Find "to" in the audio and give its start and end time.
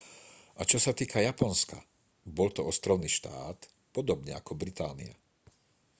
2.53-2.61